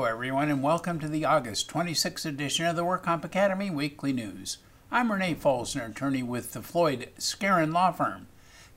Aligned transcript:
Hello, 0.00 0.10
everyone, 0.10 0.48
and 0.48 0.62
welcome 0.62 0.98
to 0.98 1.08
the 1.08 1.26
August 1.26 1.70
26th 1.70 2.24
edition 2.24 2.64
of 2.64 2.74
the 2.74 2.86
WorkComp 2.86 3.22
Academy 3.22 3.68
Weekly 3.68 4.14
News. 4.14 4.56
I'm 4.90 5.12
Renee 5.12 5.34
Folsner, 5.34 5.90
attorney 5.90 6.22
with 6.22 6.52
the 6.54 6.62
Floyd 6.62 7.10
Skeren 7.18 7.74
Law 7.74 7.92
Firm. 7.92 8.26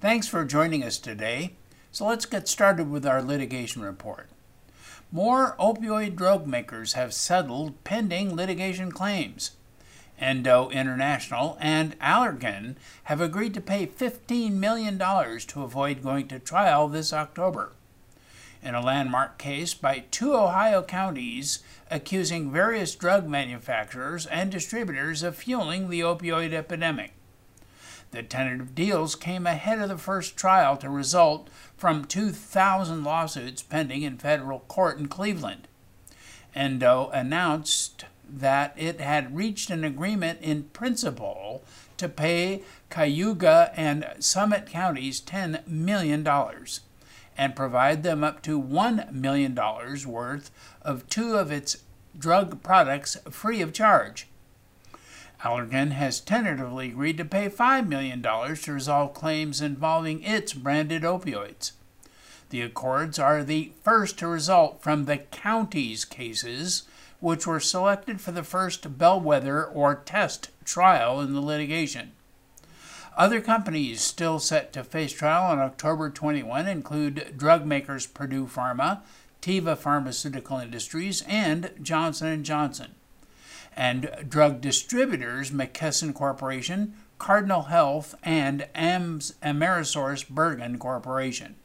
Thanks 0.02 0.28
for 0.28 0.44
joining 0.44 0.84
us 0.84 0.98
today. 0.98 1.54
So 1.94 2.06
let's 2.06 2.26
get 2.26 2.50
started 2.50 2.92
with 2.92 3.06
our 3.06 3.22
litigation 3.22 3.82
report. 3.82 4.32
More 5.14 5.56
opioid 5.58 6.18
drug 6.18 6.46
makers 6.46 6.92
have 6.92 7.14
settled 7.14 7.82
pending 7.86 8.36
litigation 8.36 8.92
claims. 8.92 9.52
Endo 10.20 10.70
International 10.72 11.58
and 11.62 11.98
Allergan 12.00 12.76
have 13.06 13.22
agreed 13.22 13.54
to 13.54 13.62
pay 13.62 13.88
$15 13.88 14.52
million 14.56 14.98
to 15.00 15.64
avoid 15.64 16.04
going 16.04 16.28
to 16.28 16.40
trial 16.40 16.90
this 16.90 17.14
October 17.14 17.72
in 18.64 18.76
a 18.76 18.82
landmark 18.82 19.38
case 19.38 19.74
by 19.74 20.06
two 20.10 20.34
Ohio 20.34 20.82
counties 20.82 21.60
accusing 21.92 22.52
various 22.52 22.96
drug 22.96 23.28
manufacturers 23.28 24.26
and 24.28 24.52
distributors 24.52 25.22
of 25.22 25.36
fueling 25.36 25.90
the 25.90 26.00
opioid 26.00 26.54
epidemic. 26.54 27.14
The 28.12 28.24
tentative 28.24 28.76
deals 28.76 29.16
came 29.16 29.48
ahead 29.48 29.80
of 29.80 29.90
the 29.90 29.98
first 29.98 30.38
trial 30.38 30.78
to 30.78 30.90
result 30.90 31.50
from 31.76 32.06
2,000 32.06 33.04
lawsuits 33.04 33.64
pending 33.64 34.04
in 34.04 34.18
federal 34.18 34.60
court 34.60 35.00
in 35.00 35.08
Cleveland. 35.08 35.68
Endo 36.56 37.10
announced 37.12 38.06
that 38.30 38.74
it 38.78 39.02
had 39.02 39.36
reached 39.36 39.70
an 39.70 39.84
agreement 39.84 40.40
in 40.42 40.64
principle 40.66 41.64
to 41.98 42.08
pay 42.08 42.62
Cuyahoga 42.90 43.72
and 43.76 44.08
Summit 44.20 44.68
counties 44.68 45.20
$10 45.20 45.68
million 45.68 46.24
and 47.38 47.56
provide 47.56 48.04
them 48.04 48.24
up 48.24 48.42
to 48.44 48.62
$1 48.62 49.12
million 49.12 49.56
worth 49.56 50.52
of 50.82 51.08
two 51.10 51.36
of 51.36 51.52
its 51.52 51.78
drug 52.18 52.62
products 52.64 53.18
free 53.30 53.62
of 53.62 53.74
charge. 53.74 54.28
Allergan 55.44 55.92
has 55.92 56.22
tentatively 56.22 56.90
agreed 56.90 57.18
to 57.18 57.26
pay 57.26 57.50
$5 57.50 57.88
million 57.88 58.22
to 58.22 58.74
resolve 58.74 59.14
claims 59.14 59.62
involving 59.62 60.24
its 60.24 60.54
branded 60.54 61.04
opioids. 61.04 61.74
The 62.50 62.62
accords 62.62 63.20
are 63.20 63.44
the 63.44 63.72
first 63.84 64.20
to 64.20 64.28
result 64.28 64.82
from 64.82 65.06
the 65.06 65.18
county's 65.18 66.06
cases, 66.06 66.84
which 67.20 67.48
were 67.48 67.60
selected 67.60 68.22
for 68.22 68.32
the 68.32 68.44
first 68.44 68.98
bellwether 68.98 69.66
or 69.66 69.96
test 69.96 70.50
trial 70.64 71.20
in 71.20 71.34
the 71.34 71.42
litigation. 71.42 72.12
Other 73.16 73.42
companies 73.42 74.02
still 74.02 74.40
set 74.40 74.74
to 74.74 74.84
face 74.84 75.14
trial 75.14 75.44
on 75.44 75.60
October 75.60 76.10
21 76.10 76.68
include 76.68 77.38
drug 77.38 77.64
makers 77.66 78.08
Purdue 78.08 78.48
Pharma, 78.48 79.02
Teva 79.42 79.78
Pharmaceutical 79.78 80.58
Industries, 80.58 81.22
and 81.28 81.72
Johnson 81.82 82.44
& 82.44 82.46
Johnson. 82.46 82.96
And 83.76 84.10
drug 84.28 84.62
distributors 84.62 85.52
McKesson 85.52 86.14
Corporation, 86.14 86.96
Cardinal 87.20 87.64
Health, 87.64 88.16
and 88.24 88.68
Ams 88.74 89.34
Bergen 90.30 90.80
Corporation. 90.80 91.56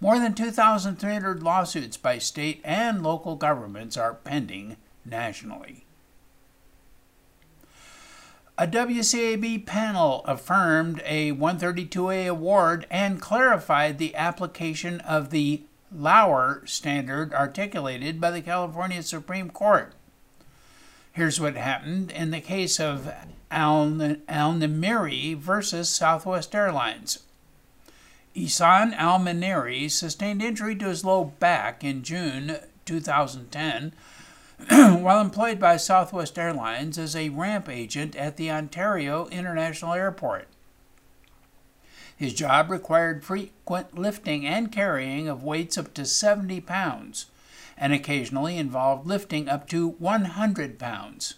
More 0.00 0.18
than 0.18 0.34
2,300 0.34 1.42
lawsuits 1.42 1.96
by 1.96 2.18
state 2.18 2.60
and 2.64 3.02
local 3.02 3.36
governments 3.36 3.96
are 3.96 4.14
pending 4.14 4.76
nationally. 5.04 5.83
A 8.56 8.68
WCAB 8.68 9.66
panel 9.66 10.22
affirmed 10.26 11.02
a 11.04 11.32
132A 11.32 12.28
award 12.28 12.86
and 12.88 13.20
clarified 13.20 13.98
the 13.98 14.14
application 14.14 15.00
of 15.00 15.30
the 15.30 15.62
Lauer 15.90 16.62
standard 16.64 17.34
articulated 17.34 18.20
by 18.20 18.30
the 18.30 18.40
California 18.40 19.02
Supreme 19.02 19.50
Court. 19.50 19.92
Here's 21.10 21.40
what 21.40 21.56
happened 21.56 22.12
in 22.12 22.30
the 22.30 22.40
case 22.40 22.78
of 22.78 23.12
Al, 23.50 23.86
Namiri 23.86 25.36
versus 25.36 25.88
Southwest 25.88 26.54
Airlines. 26.54 27.24
Isan 28.36 28.94
Al 28.94 29.18
Maniri 29.18 29.90
sustained 29.90 30.42
injury 30.42 30.76
to 30.76 30.88
his 30.88 31.04
low 31.04 31.24
back 31.24 31.82
in 31.82 32.04
June 32.04 32.58
2010 32.84 33.94
while 34.68 35.20
employed 35.20 35.58
by 35.58 35.76
Southwest 35.76 36.38
Airlines 36.38 36.96
as 36.98 37.16
a 37.16 37.30
ramp 37.30 37.68
agent 37.68 38.14
at 38.14 38.36
the 38.36 38.50
Ontario 38.50 39.26
International 39.28 39.94
Airport. 39.94 40.48
His 42.16 42.32
job 42.32 42.70
required 42.70 43.24
frequent 43.24 43.98
lifting 43.98 44.46
and 44.46 44.70
carrying 44.70 45.28
of 45.28 45.42
weights 45.42 45.76
up 45.76 45.92
to 45.94 46.04
70 46.04 46.60
pounds, 46.60 47.26
and 47.76 47.92
occasionally 47.92 48.56
involved 48.56 49.06
lifting 49.06 49.48
up 49.48 49.68
to 49.70 49.88
100 49.88 50.78
pounds. 50.78 51.34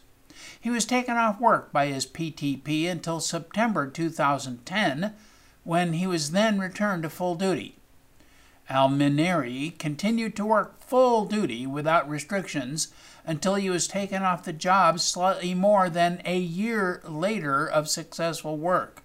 He 0.60 0.68
was 0.68 0.84
taken 0.84 1.16
off 1.16 1.40
work 1.40 1.72
by 1.72 1.86
his 1.86 2.06
PTP 2.06 2.90
until 2.90 3.20
September 3.20 3.86
2010, 3.86 5.14
when 5.64 5.94
he 5.94 6.06
was 6.06 6.32
then 6.32 6.58
returned 6.58 7.04
to 7.04 7.10
full 7.10 7.34
duty. 7.34 7.75
Al-Mineri 8.68 9.78
continued 9.78 10.34
to 10.36 10.44
work 10.44 10.80
full 10.80 11.24
duty 11.24 11.66
without 11.66 12.08
restrictions 12.08 12.88
until 13.24 13.54
he 13.54 13.70
was 13.70 13.86
taken 13.86 14.22
off 14.22 14.44
the 14.44 14.52
job 14.52 15.00
slightly 15.00 15.54
more 15.54 15.88
than 15.88 16.20
a 16.24 16.38
year 16.38 17.00
later 17.04 17.66
of 17.66 17.88
successful 17.88 18.56
work. 18.56 19.02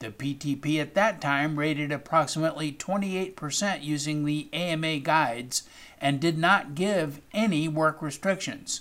The 0.00 0.10
PTP 0.10 0.80
at 0.80 0.94
that 0.94 1.20
time 1.20 1.58
rated 1.58 1.92
approximately 1.92 2.72
28% 2.72 3.82
using 3.82 4.24
the 4.24 4.48
AMA 4.52 5.00
guides 5.00 5.64
and 6.00 6.18
did 6.18 6.38
not 6.38 6.74
give 6.74 7.20
any 7.34 7.68
work 7.68 8.00
restrictions. 8.00 8.80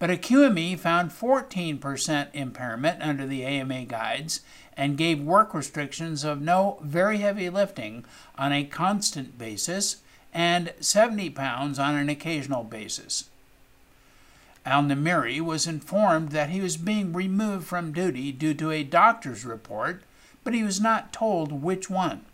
But 0.00 0.10
a 0.10 0.16
QME 0.16 0.80
found 0.80 1.12
14% 1.12 2.28
impairment 2.32 3.02
under 3.02 3.24
the 3.24 3.44
AMA 3.44 3.84
guides 3.84 4.40
and 4.76 4.96
gave 4.96 5.20
work 5.20 5.54
restrictions 5.54 6.24
of 6.24 6.40
no 6.40 6.78
very 6.82 7.18
heavy 7.18 7.48
lifting 7.48 8.04
on 8.36 8.52
a 8.52 8.64
constant 8.64 9.38
basis 9.38 9.96
and 10.32 10.72
70 10.80 11.30
pounds 11.30 11.78
on 11.78 11.94
an 11.94 12.08
occasional 12.08 12.64
basis. 12.64 13.28
Al 14.64 14.84
Namiri 14.84 15.40
was 15.40 15.66
informed 15.66 16.30
that 16.30 16.50
he 16.50 16.60
was 16.60 16.76
being 16.76 17.12
removed 17.12 17.66
from 17.66 17.92
duty 17.92 18.30
due 18.30 18.54
to 18.54 18.70
a 18.70 18.84
doctor's 18.84 19.44
report, 19.44 20.02
but 20.44 20.54
he 20.54 20.62
was 20.62 20.80
not 20.80 21.12
told 21.12 21.62
which 21.62 21.90
one. 21.90 22.24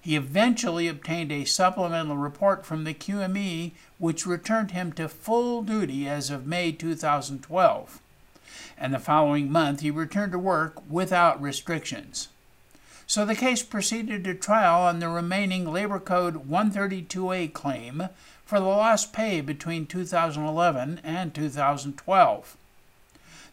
He 0.00 0.16
eventually 0.16 0.88
obtained 0.88 1.30
a 1.30 1.44
supplemental 1.44 2.16
report 2.16 2.66
from 2.66 2.84
the 2.84 2.94
QME, 2.94 3.72
which 3.98 4.26
returned 4.26 4.72
him 4.72 4.92
to 4.92 5.08
full 5.08 5.62
duty 5.62 6.08
as 6.08 6.30
of 6.30 6.46
May 6.46 6.72
2012. 6.72 8.00
And 8.76 8.92
the 8.92 8.98
following 8.98 9.50
month, 9.50 9.80
he 9.80 9.90
returned 9.90 10.32
to 10.32 10.38
work 10.38 10.82
without 10.90 11.40
restrictions. 11.40 12.28
So 13.06 13.24
the 13.24 13.34
case 13.34 13.62
proceeded 13.62 14.24
to 14.24 14.34
trial 14.34 14.82
on 14.82 14.98
the 14.98 15.08
remaining 15.08 15.70
Labor 15.70 15.98
Code 15.98 16.48
132A 16.48 17.52
claim 17.52 18.08
for 18.44 18.58
the 18.58 18.66
lost 18.66 19.12
pay 19.12 19.40
between 19.40 19.86
2011 19.86 21.00
and 21.04 21.34
2012. 21.34 22.56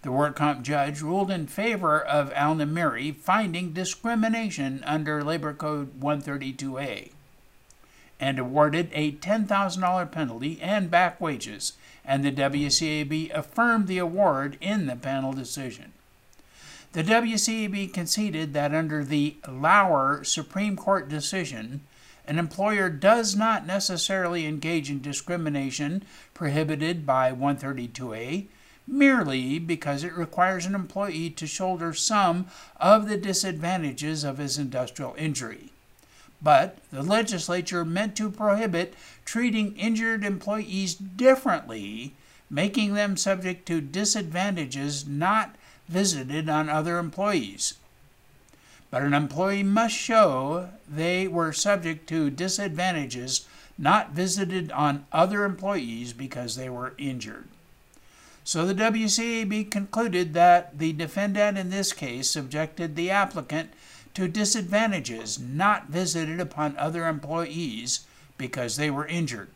The 0.02 0.12
work 0.12 0.38
comp 0.38 0.62
judge 0.62 1.02
ruled 1.02 1.30
in 1.30 1.48
favor 1.48 2.00
of 2.00 2.31
Al 2.34 2.56
Namiri, 2.56 3.14
finding 3.14 3.74
discrimination 3.74 4.81
under 4.86 5.24
Labor 5.24 5.54
Code 5.54 6.00
132A, 6.00 7.12
and 8.18 8.40
awarded 8.40 8.90
a 8.94 9.12
$10,000 9.14 10.12
penalty 10.12 10.60
and 10.62 10.90
back 10.90 11.20
wages, 11.20 11.74
and 12.09 12.25
the 12.25 12.31
WCAB 12.31 13.31
affirmed 13.35 13.85
the 13.85 14.00
award 14.00 14.57
in 14.59 14.88
the 14.88 14.95
panel 14.95 15.31
decision. 15.31 15.94
The 16.94 17.03
WCAB 17.03 17.94
conceded 17.94 18.51
that 18.56 18.73
under 18.73 19.03
the 19.03 19.35
Lauer 19.47 20.23
Supreme 20.23 20.75
Court 20.75 21.07
decision, 21.07 21.81
an 22.25 22.39
employer 22.39 22.89
does 22.89 23.35
not 23.35 23.67
necessarily 23.67 24.47
engage 24.47 24.89
in 24.89 25.03
discrimination 25.03 26.03
prohibited 26.33 27.06
by 27.06 27.31
132A 27.31 28.47
merely 28.88 29.59
because 29.59 30.03
it 30.03 30.17
requires 30.17 30.65
an 30.65 30.73
employee 30.73 31.29
to 31.29 31.45
shoulder 31.45 31.94
some 31.94 32.47
of 32.79 33.07
the 33.07 33.17
disadvantages 33.17 34.23
of 34.23 34.39
his 34.39 34.57
industrial 34.57 35.13
injury. 35.15 35.71
But 36.41 36.77
the 36.91 37.03
legislature 37.03 37.83
meant 37.83 38.15
to 38.18 38.31
prohibit 38.31 38.94
treating 39.25 39.75
injured 39.77 40.24
employees 40.24 40.95
differently, 40.95 42.13
making 42.50 42.94
them 42.94 43.18
subject 43.18 43.65
to 43.68 43.81
disadvantages 43.81 45.06
not 45.06 45.56
visited 45.88 46.50
on 46.50 46.69
other 46.69 46.97
employees. 46.97 47.75
But 48.91 49.03
an 49.03 49.13
employee 49.13 49.63
must 49.63 49.95
show 49.95 50.69
they 50.88 51.27
were 51.27 51.53
subject 51.53 52.07
to 52.09 52.30
disadvantages 52.30 53.47
not 53.77 54.12
visited 54.12 54.71
on 54.71 55.06
other 55.12 55.45
employees 55.45 56.13
because 56.13 56.56
they 56.56 56.69
were 56.69 56.95
injured. 56.97 57.47
So 58.44 58.65
the 58.65 58.74
WCAB 58.74 59.69
concluded 59.69 60.33
that 60.33 60.80
the 60.80 60.92
defendant 60.94 61.57
in 61.57 61.69
this 61.69 61.94
case 61.94 62.31
subjected 62.31 62.95
the 62.95 63.12
applicant 63.12 63.71
to 64.13 64.27
disadvantages 64.27 65.39
not 65.39 65.88
visited 65.88 66.39
upon 66.39 66.77
other 66.77 67.07
employees 67.07 68.01
because 68.38 68.75
they 68.75 68.89
were 68.89 69.06
injured. 69.06 69.50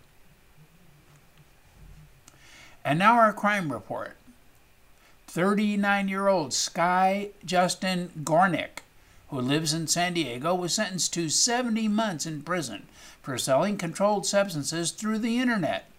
And 2.85 2.99
now 2.99 3.15
our 3.15 3.33
crime 3.33 3.71
report. 3.71 4.17
39 5.27 6.07
year 6.07 6.27
old 6.27 6.53
Sky 6.53 7.29
Justin 7.43 8.11
Gornick, 8.23 8.83
who 9.29 9.39
lives 9.41 9.73
in 9.73 9.87
San 9.87 10.13
Diego, 10.13 10.53
was 10.53 10.73
sentenced 10.73 11.13
to 11.13 11.29
70 11.29 11.87
months 11.87 12.25
in 12.25 12.43
prison 12.43 12.87
for 13.21 13.37
selling 13.37 13.77
controlled 13.77 14.25
substances 14.25 14.91
through 14.91 15.17
the 15.17 15.39
internet. 15.39 15.89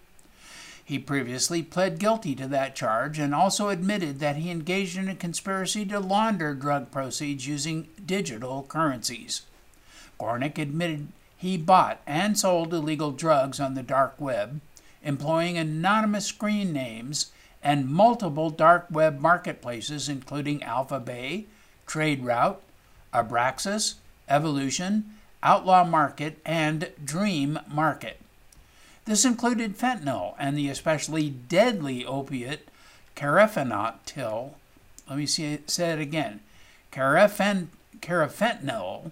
He 0.84 0.98
previously 0.98 1.62
pled 1.62 1.98
guilty 1.98 2.34
to 2.34 2.46
that 2.48 2.76
charge 2.76 3.18
and 3.18 3.34
also 3.34 3.70
admitted 3.70 4.20
that 4.20 4.36
he 4.36 4.50
engaged 4.50 4.98
in 4.98 5.08
a 5.08 5.14
conspiracy 5.14 5.86
to 5.86 5.98
launder 5.98 6.54
drug 6.54 6.90
proceeds 6.90 7.46
using 7.46 7.88
digital 8.04 8.64
currencies. 8.68 9.42
Gornick 10.20 10.58
admitted 10.58 11.08
he 11.36 11.56
bought 11.56 12.00
and 12.06 12.38
sold 12.38 12.72
illegal 12.72 13.12
drugs 13.12 13.60
on 13.60 13.74
the 13.74 13.82
dark 13.82 14.20
web, 14.20 14.60
employing 15.02 15.56
anonymous 15.56 16.26
screen 16.26 16.72
names 16.72 17.32
and 17.62 17.88
multiple 17.88 18.50
dark 18.50 18.86
web 18.90 19.20
marketplaces, 19.20 20.08
including 20.08 20.62
Alpha 20.62 21.00
AlphaBay, 21.00 21.46
TradeRoute, 21.86 22.58
Abraxas, 23.12 23.94
Evolution, 24.28 25.14
Outlaw 25.42 25.84
Market, 25.84 26.40
and 26.44 26.90
Dream 27.02 27.58
Market. 27.68 28.20
This 29.04 29.24
included 29.24 29.76
fentanyl 29.76 30.34
and 30.38 30.56
the 30.56 30.68
especially 30.68 31.30
deadly 31.30 32.04
opiate 32.06 32.68
carfentanil. 33.16 34.52
Let 35.08 35.18
me 35.18 35.26
see, 35.26 35.58
say 35.66 35.90
it 35.90 36.00
again. 36.00 36.40
Carfen, 36.90 37.68
carfentanil. 38.00 39.10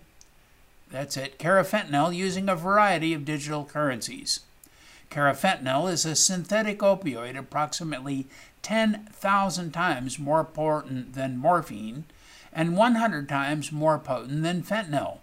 That's 0.91 1.17
it. 1.17 1.39
Carfentanil 1.39 2.15
using 2.15 2.49
a 2.49 2.57
variety 2.57 3.13
of 3.13 3.25
digital 3.25 3.65
currencies. 3.65 4.41
Carfentanil 5.11 5.93
is 5.93 6.07
a 6.07 6.15
synthetic 6.15 6.79
opioid 6.79 7.37
approximately 7.37 8.27
10,000 8.63 9.73
times 9.73 10.19
more 10.19 10.45
potent 10.45 11.15
than 11.15 11.37
morphine 11.37 12.05
and 12.53 12.77
100 12.77 13.29
times 13.29 13.73
more 13.73 13.99
potent 13.99 14.43
than 14.43 14.63
fentanyl. 14.63 15.19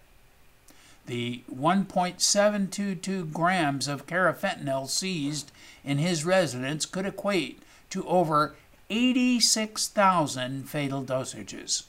The 1.09 1.41
1.722 1.51 3.33
grams 3.33 3.87
of 3.87 4.05
carfentanil 4.05 4.87
seized 4.87 5.51
in 5.83 5.97
his 5.97 6.23
residence 6.23 6.85
could 6.85 7.07
equate 7.07 7.63
to 7.89 8.07
over 8.07 8.55
86,000 8.91 10.69
fatal 10.69 11.03
dosages. 11.03 11.85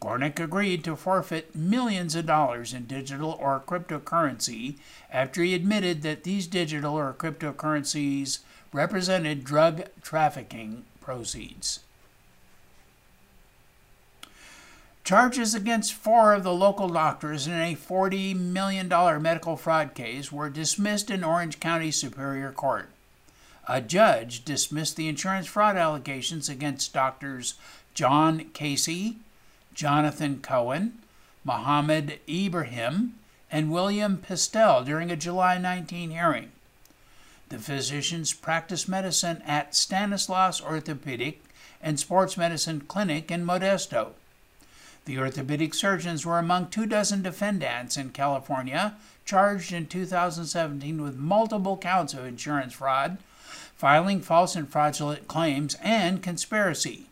Gornick 0.00 0.38
agreed 0.38 0.84
to 0.84 0.94
forfeit 0.94 1.56
millions 1.56 2.14
of 2.14 2.26
dollars 2.26 2.72
in 2.72 2.86
digital 2.86 3.32
or 3.40 3.58
cryptocurrency 3.58 4.76
after 5.10 5.42
he 5.42 5.52
admitted 5.52 6.02
that 6.02 6.22
these 6.22 6.46
digital 6.46 6.94
or 6.94 7.12
cryptocurrencies 7.12 8.38
represented 8.72 9.42
drug 9.42 9.88
trafficking 10.00 10.84
proceeds. 11.00 11.80
Charges 15.04 15.52
against 15.52 15.94
four 15.94 16.32
of 16.32 16.44
the 16.44 16.52
local 16.52 16.88
doctors 16.88 17.48
in 17.48 17.54
a 17.54 17.74
$40 17.74 18.36
million 18.36 18.88
medical 19.20 19.56
fraud 19.56 19.94
case 19.94 20.30
were 20.30 20.48
dismissed 20.48 21.10
in 21.10 21.24
Orange 21.24 21.58
County 21.58 21.90
Superior 21.90 22.52
Court. 22.52 22.88
A 23.66 23.80
judge 23.80 24.44
dismissed 24.44 24.94
the 24.94 25.08
insurance 25.08 25.48
fraud 25.48 25.76
allegations 25.76 26.48
against 26.48 26.92
doctors 26.92 27.54
John 27.94 28.50
Casey, 28.52 29.16
Jonathan 29.74 30.38
Cohen, 30.40 30.98
Mohammed 31.44 32.20
Ibrahim, 32.28 33.14
and 33.50 33.72
William 33.72 34.18
Pistel 34.18 34.84
during 34.84 35.10
a 35.10 35.16
July 35.16 35.58
19 35.58 36.10
hearing. 36.10 36.52
The 37.48 37.58
physicians 37.58 38.32
practice 38.32 38.86
medicine 38.86 39.42
at 39.44 39.74
Stanislaus 39.74 40.62
Orthopedic 40.62 41.42
and 41.82 41.98
Sports 41.98 42.36
Medicine 42.36 42.82
Clinic 42.82 43.32
in 43.32 43.44
Modesto. 43.44 44.12
The 45.04 45.18
orthopedic 45.18 45.74
surgeons 45.74 46.24
were 46.24 46.38
among 46.38 46.68
two 46.68 46.86
dozen 46.86 47.22
defendants 47.22 47.96
in 47.96 48.10
California 48.10 48.94
charged 49.24 49.72
in 49.72 49.86
2017 49.86 51.02
with 51.02 51.16
multiple 51.16 51.76
counts 51.76 52.14
of 52.14 52.24
insurance 52.24 52.72
fraud, 52.74 53.18
filing 53.74 54.20
false 54.20 54.54
and 54.54 54.68
fraudulent 54.68 55.26
claims, 55.26 55.76
and 55.82 56.22
conspiracy. 56.22 57.06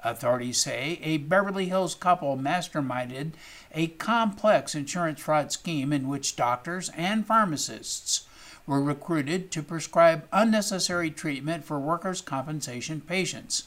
Authorities 0.00 0.60
say 0.60 0.98
a 1.02 1.16
Beverly 1.16 1.66
Hills 1.66 1.94
couple 1.94 2.36
masterminded 2.36 3.32
a 3.72 3.86
complex 3.86 4.74
insurance 4.74 5.18
fraud 5.18 5.50
scheme 5.50 5.94
in 5.94 6.08
which 6.08 6.36
doctors 6.36 6.90
and 6.90 7.26
pharmacists 7.26 8.26
were 8.66 8.82
recruited 8.82 9.50
to 9.50 9.62
prescribe 9.62 10.28
unnecessary 10.30 11.10
treatment 11.10 11.64
for 11.64 11.80
workers' 11.80 12.20
compensation 12.20 13.00
patients. 13.00 13.64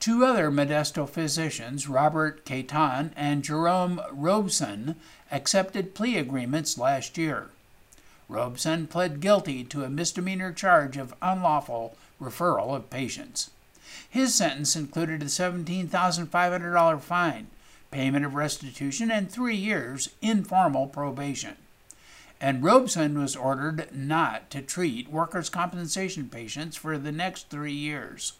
Two 0.00 0.24
other 0.24 0.50
Modesto 0.50 1.08
physicians, 1.08 1.88
Robert 1.88 2.44
Caton 2.44 3.12
and 3.16 3.42
Jerome 3.42 4.00
Robeson, 4.12 4.96
accepted 5.30 5.94
plea 5.94 6.18
agreements 6.18 6.76
last 6.76 7.16
year. 7.16 7.50
Robeson 8.28 8.86
pled 8.86 9.20
guilty 9.20 9.64
to 9.64 9.84
a 9.84 9.90
misdemeanor 9.90 10.52
charge 10.52 10.96
of 10.96 11.14
unlawful 11.22 11.96
referral 12.20 12.74
of 12.74 12.90
patients. 12.90 13.50
His 14.08 14.34
sentence 14.34 14.76
included 14.76 15.22
a 15.22 15.26
$17,500 15.26 17.00
fine, 17.00 17.46
payment 17.90 18.24
of 18.24 18.34
restitution, 18.34 19.10
and 19.10 19.30
three 19.30 19.56
years 19.56 20.10
informal 20.20 20.86
probation. 20.86 21.56
And 22.40 22.62
Robeson 22.62 23.18
was 23.18 23.36
ordered 23.36 23.88
not 23.92 24.50
to 24.50 24.60
treat 24.60 25.10
workers' 25.10 25.48
compensation 25.48 26.28
patients 26.28 26.76
for 26.76 26.98
the 26.98 27.12
next 27.12 27.48
three 27.48 27.72
years. 27.72 28.34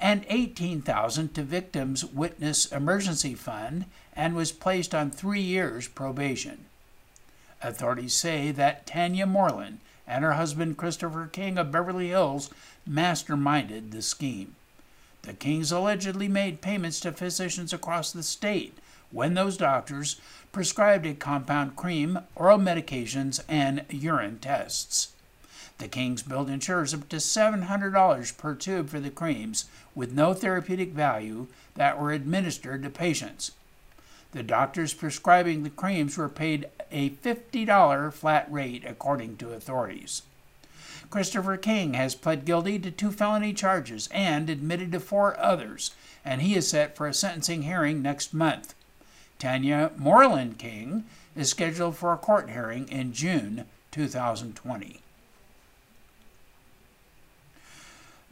and 0.00 0.24
$18,000 0.28 1.32
to 1.34 1.42
Victims 1.42 2.04
Witness 2.04 2.66
Emergency 2.66 3.34
Fund 3.34 3.86
and 4.14 4.36
was 4.36 4.52
placed 4.52 4.94
on 4.94 5.10
three 5.10 5.42
years 5.42 5.88
probation. 5.88 6.66
Authorities 7.62 8.14
say 8.14 8.52
that 8.52 8.86
Tanya 8.86 9.26
Moreland 9.26 9.80
and 10.10 10.24
her 10.24 10.32
husband 10.32 10.76
Christopher 10.76 11.28
King 11.28 11.56
of 11.56 11.70
Beverly 11.70 12.08
Hills 12.08 12.50
masterminded 12.88 13.92
the 13.92 14.02
scheme. 14.02 14.56
The 15.22 15.34
Kings 15.34 15.70
allegedly 15.70 16.26
made 16.26 16.60
payments 16.60 16.98
to 17.00 17.12
physicians 17.12 17.72
across 17.72 18.10
the 18.10 18.24
state 18.24 18.76
when 19.12 19.34
those 19.34 19.56
doctors 19.56 20.20
prescribed 20.50 21.06
a 21.06 21.14
compound 21.14 21.76
cream, 21.76 22.18
oral 22.34 22.58
medications, 22.58 23.40
and 23.48 23.84
urine 23.88 24.40
tests. 24.40 25.12
The 25.78 25.86
Kings 25.86 26.24
billed 26.24 26.50
insurers 26.50 26.92
up 26.92 27.08
to 27.10 27.16
$700 27.16 28.36
per 28.36 28.54
tube 28.56 28.88
for 28.88 28.98
the 28.98 29.10
creams 29.10 29.66
with 29.94 30.12
no 30.12 30.34
therapeutic 30.34 30.90
value 30.90 31.46
that 31.76 32.00
were 32.00 32.12
administered 32.12 32.82
to 32.82 32.90
patients. 32.90 33.52
The 34.32 34.42
doctors 34.44 34.94
prescribing 34.94 35.62
the 35.62 35.70
creams 35.70 36.16
were 36.16 36.28
paid 36.28 36.68
a 36.92 37.10
$50 37.10 38.12
flat 38.12 38.50
rate, 38.50 38.84
according 38.86 39.36
to 39.38 39.52
authorities. 39.52 40.22
Christopher 41.10 41.56
King 41.56 41.94
has 41.94 42.14
pled 42.14 42.44
guilty 42.44 42.78
to 42.78 42.92
two 42.92 43.10
felony 43.10 43.52
charges 43.52 44.08
and 44.12 44.48
admitted 44.48 44.92
to 44.92 45.00
four 45.00 45.38
others, 45.40 45.90
and 46.24 46.42
he 46.42 46.54
is 46.54 46.68
set 46.68 46.96
for 46.96 47.08
a 47.08 47.14
sentencing 47.14 47.62
hearing 47.62 48.00
next 48.00 48.32
month. 48.32 48.74
Tanya 49.40 49.90
Moreland 49.96 50.58
King 50.58 51.04
is 51.34 51.48
scheduled 51.48 51.96
for 51.96 52.12
a 52.12 52.18
court 52.18 52.50
hearing 52.50 52.86
in 52.88 53.12
June 53.12 53.64
2020. 53.90 55.00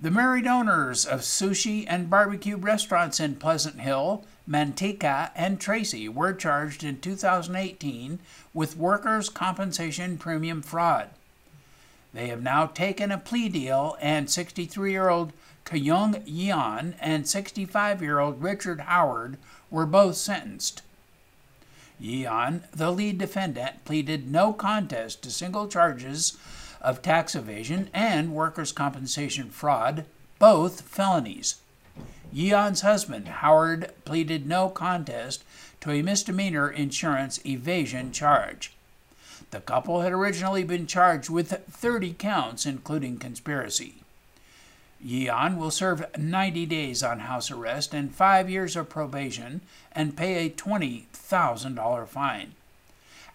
The 0.01 0.13
married 0.13 0.47
owners 0.47 1.05
of 1.05 1.23
sushi 1.23 1.85
and 1.89 2.09
barbecue 2.09 2.57
restaurants 2.57 3.19
in 3.19 3.35
Pleasant 3.35 3.81
Hill, 3.81 4.25
Manteca, 4.49 5.33
and 5.35 5.61
Tracy 5.61 6.09
were 6.09 6.33
charged 6.33 6.85
in 6.85 7.01
2018 7.01 8.21
with 8.55 8.77
workers' 8.77 9.29
compensation 9.29 10.17
premium 10.17 10.63
fraud. 10.63 11.11
They 12.15 12.29
have 12.29 12.45
now 12.45 12.67
taken 12.67 13.11
a 13.11 13.19
plea 13.19 13.49
deal, 13.49 13.97
and 14.01 14.31
63 14.31 14.93
year 14.93 15.09
old 15.09 15.33
Kyung 15.65 16.15
Yeon 16.27 16.95
and 17.01 17.29
65 17.29 18.01
year 18.01 18.21
old 18.21 18.41
Richard 18.41 18.83
Howard 18.83 19.37
were 19.69 19.85
both 19.85 20.15
sentenced. 20.15 20.83
Yeon, 22.01 22.63
the 22.71 22.93
lead 22.93 23.19
defendant, 23.19 23.85
pleaded 23.85 24.31
no 24.31 24.53
contest 24.53 25.23
to 25.23 25.31
single 25.33 25.67
charges 25.67 26.39
of 26.81 27.03
tax 27.03 27.35
evasion 27.35 27.91
and 27.93 28.35
workers' 28.35 28.73
compensation 28.73 29.51
fraud, 29.51 30.05
both 30.39 30.83
felonies. 30.83 31.57
Yeon's 32.35 32.83
husband, 32.83 33.29
Howard, 33.29 33.93
pleaded 34.05 34.47
no 34.47 34.69
contest 34.69 35.45
to 35.81 35.91
a 35.91 36.03
misdemeanor 36.03 36.71
insurance 36.71 37.45
evasion 37.47 38.13
charge. 38.13 38.73
The 39.51 39.61
couple 39.61 40.03
had 40.03 40.13
originally 40.13 40.65
been 40.65 40.87
charged 40.87 41.31
with 41.31 41.65
30 41.71 42.15
counts, 42.15 42.67
including 42.67 43.19
conspiracy. 43.19 43.95
Yeon 45.05 45.57
will 45.57 45.71
serve 45.71 46.05
90 46.19 46.67
days 46.67 47.03
on 47.03 47.21
house 47.21 47.51
arrest 47.51 47.95
and 47.95 48.15
five 48.15 48.51
years 48.51 48.77
of 48.77 48.89
probation 48.89 49.61
and 49.93 50.17
pay 50.17 50.45
a 50.45 50.51
$20,000 50.51 52.09
fine. 52.09 52.53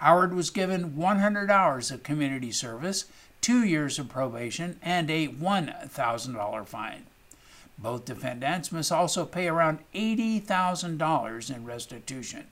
Howard 0.03 0.33
was 0.33 0.49
given 0.49 0.97
100 0.97 1.49
hours 1.49 1.89
of 1.89 2.03
community 2.03 2.51
service, 2.51 3.05
two 3.39 3.63
years 3.63 3.97
of 3.97 4.09
probation, 4.09 4.77
and 4.81 5.09
a 5.09 5.29
$1,000 5.29 6.67
fine. 6.67 7.05
Both 7.77 8.03
defendants 8.03 8.69
must 8.69 8.91
also 8.91 9.23
pay 9.23 9.47
around 9.47 9.79
$80,000 9.95 11.55
in 11.55 11.65
restitution. 11.65 12.47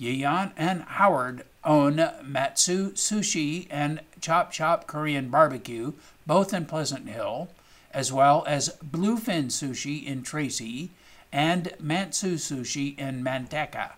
Yeon 0.00 0.52
and 0.56 0.84
Howard 0.84 1.44
own 1.64 1.96
Matsu 2.24 2.92
Sushi 2.92 3.66
and 3.68 4.00
Chop 4.22 4.50
Chop 4.50 4.86
Korean 4.86 5.28
Barbecue, 5.28 5.92
both 6.26 6.54
in 6.54 6.64
Pleasant 6.64 7.10
Hill, 7.10 7.50
as 7.92 8.10
well 8.10 8.42
as 8.46 8.74
Bluefin 8.82 9.48
Sushi 9.48 10.02
in 10.02 10.22
Tracy 10.22 10.92
and 11.30 11.74
Matsu 11.78 12.36
Sushi 12.36 12.98
in 12.98 13.22
Manteca. 13.22 13.90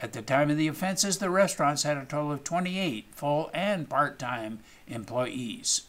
At 0.00 0.12
the 0.12 0.22
time 0.22 0.48
of 0.50 0.56
the 0.56 0.68
offenses, 0.68 1.18
the 1.18 1.28
restaurants 1.28 1.82
had 1.82 1.96
a 1.96 2.04
total 2.04 2.30
of 2.32 2.44
28 2.44 3.06
full 3.12 3.50
and 3.52 3.88
part 3.88 4.16
time 4.18 4.60
employees. 4.86 5.82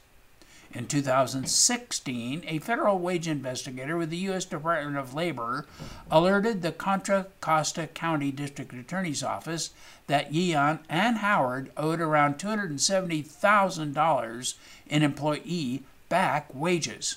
In 0.72 0.88
2016, 0.88 2.44
a 2.48 2.60
federal 2.60 3.00
wage 3.00 3.28
investigator 3.28 3.98
with 3.98 4.12
the 4.12 4.18
U.S. 4.18 4.46
Department 4.46 4.98
of 4.98 5.16
Labor 5.16 5.66
alerted 6.12 6.62
the 6.62 6.72
Contra 6.72 7.26
Costa 7.42 7.88
County 7.88 8.32
District 8.32 8.72
Attorney's 8.74 9.24
Office 9.24 9.72
that 10.06 10.32
Yeon 10.32 10.78
and 10.88 11.18
Howard 11.18 11.72
owed 11.76 12.00
around 12.00 12.38
$270,000 12.38 14.54
in 14.88 15.02
employee 15.02 15.82
back 16.08 16.54
wages. 16.54 17.16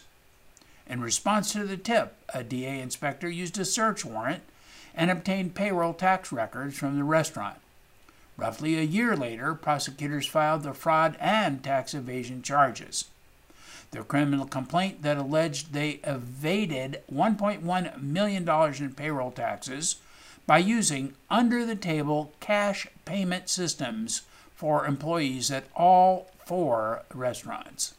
In 0.86 1.02
response 1.02 1.52
to 1.52 1.64
the 1.64 1.76
tip, 1.76 2.16
a 2.32 2.42
DA 2.42 2.80
inspector 2.80 3.28
used 3.28 3.58
a 3.58 3.66
search 3.66 4.02
warrant 4.04 4.42
and 4.94 5.10
obtained 5.10 5.54
payroll 5.54 5.94
tax 5.94 6.32
records 6.32 6.76
from 6.76 6.96
the 6.96 7.04
restaurant. 7.04 7.58
Roughly 8.36 8.78
a 8.78 8.82
year 8.82 9.16
later, 9.16 9.54
prosecutors 9.54 10.26
filed 10.26 10.62
the 10.62 10.72
fraud 10.72 11.16
and 11.20 11.62
tax 11.62 11.94
evasion 11.94 12.42
charges. 12.42 13.06
The 13.90 14.02
criminal 14.02 14.46
complaint 14.46 15.02
that 15.02 15.18
alleged 15.18 15.72
they 15.72 16.00
evaded 16.04 17.02
$1.1 17.12 18.02
million 18.02 18.48
in 18.82 18.94
payroll 18.94 19.30
taxes 19.30 19.96
by 20.46 20.58
using 20.58 21.14
under 21.30 21.64
the 21.64 21.76
table 21.76 22.32
cash 22.40 22.86
payment 23.04 23.48
systems 23.48 24.22
for 24.54 24.86
employees 24.86 25.50
at 25.50 25.64
all 25.76 26.30
four 26.44 27.02
restaurants. 27.14 27.94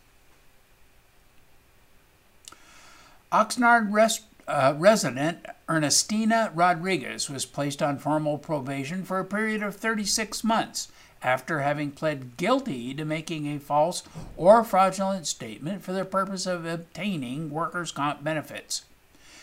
Oxnard 3.32 3.92
rest, 3.92 4.24
uh, 4.48 4.74
resident 4.78 5.46
Ernestina 5.70 6.52
Rodriguez 6.54 7.30
was 7.30 7.46
placed 7.46 7.82
on 7.82 7.98
formal 7.98 8.38
probation 8.38 9.04
for 9.04 9.20
a 9.20 9.26
period 9.26 9.64
of 9.64 9.76
36 9.76 10.44
months 10.44 10.90
after 11.22 11.62
having 11.62 11.92
pled 11.92 12.38
guilty 12.38 12.94
to 12.94 13.06
making 13.06 13.48
a 13.48 13.60
false 13.60 14.04
or 14.36 14.62
fraudulent 14.64 15.26
statement 15.26 15.82
for 15.82 15.94
the 15.94 16.04
purpose 16.04 16.46
of 16.46 16.66
obtaining 16.66 17.50
workers' 17.50 17.94
comp 17.94 18.22
benefits. 18.24 18.84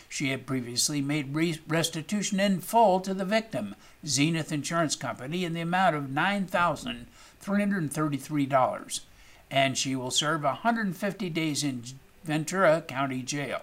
She 0.09 0.31
had 0.31 0.47
previously 0.47 1.01
made 1.01 1.35
restitution 1.69 2.41
in 2.41 2.61
full 2.61 3.01
to 3.01 3.15
the 3.15 3.25
victim, 3.25 3.77
Zenith 4.05 4.53
Insurance 4.53 4.97
Company, 4.97 5.45
in 5.45 5.55
the 5.55 5.61
amount 5.61 5.95
of 5.95 6.07
$9,333, 6.07 9.01
and 9.51 9.79
she 9.79 9.97
will 9.97 10.11
serve 10.11 10.43
150 10.43 11.31
days 11.31 11.63
in 11.63 11.85
Ventura 12.25 12.83
County 12.83 13.23
Jail. 13.23 13.63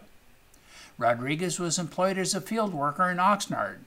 Rodriguez 0.98 1.60
was 1.60 1.78
employed 1.78 2.18
as 2.18 2.34
a 2.34 2.42
field 2.42 2.74
worker 2.74 3.10
in 3.10 3.18
Oxnard 3.18 3.80